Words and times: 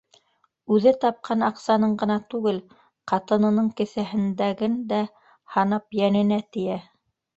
Үҙе 0.75 0.93
тапҡан 1.03 1.47
аҡсаның 1.47 1.93
ғына 2.03 2.15
түгел, 2.33 2.57
ҡатынының 3.11 3.69
кеҫәһендәген 3.83 4.81
дә 4.95 5.03
һанап, 5.57 5.87
йәненә 6.01 6.45
тейә. 6.57 6.81